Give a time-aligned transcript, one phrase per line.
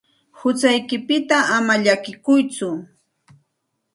[0.37, 2.69] Huchaykipita ama llakikuytsu.